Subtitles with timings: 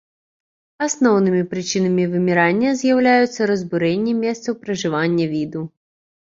[0.85, 5.61] Асноўнымі прычынамі вымірання з'яўляюцца разбурэнне месцаў пражывання віду.